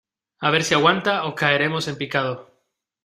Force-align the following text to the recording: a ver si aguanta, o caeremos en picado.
a 0.39 0.49
ver 0.53 0.61
si 0.67 0.73
aguanta, 0.77 1.25
o 1.29 1.35
caeremos 1.39 1.87
en 1.87 1.95
picado. 2.01 2.33